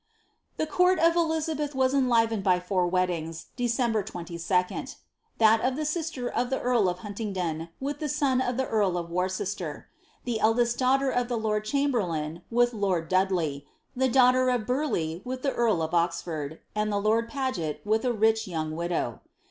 The 0.57 0.65
court 0.65 0.97
of 0.97 1.15
Elizabeth 1.15 1.75
was 1.75 1.93
enlivened 1.93 2.43
by 2.43 2.59
four 2.59 2.87
weddings, 2.87 3.49
December 3.55 4.01
22; 4.01 4.39
that 5.37 5.61
of 5.61 5.75
the 5.75 5.85
sister 5.85 6.27
of 6.27 6.49
the 6.49 6.59
earl 6.59 6.89
of 6.89 7.01
Huntingdon 7.05 7.69
with 7.79 7.99
the 7.99 8.09
son 8.09 8.41
of 8.41 8.57
the 8.57 8.65
earl 8.67 8.97
of 8.97 9.11
Worcester, 9.11 9.89
the 10.23 10.39
eldest 10.39 10.79
daugliter 10.79 11.15
of 11.15 11.27
the 11.27 11.37
lord 11.37 11.65
cliamberlain 11.65 12.41
with 12.49 12.73
lord 12.73 13.09
Dudley, 13.09 13.67
the 13.95 14.09
daughter 14.09 14.49
of 14.49 14.65
Burleigh 14.65 15.21
with 15.23 15.43
the 15.43 15.53
earl 15.53 15.83
of 15.83 15.93
Oxford, 15.93 16.59
and 16.73 16.91
the 16.91 16.97
lord 16.97 17.29
PaM?et 17.29 17.79
with 17.85 18.03
a 18.03 18.11
rich 18.11 18.47
young 18.47 18.75
widow. 18.75 19.19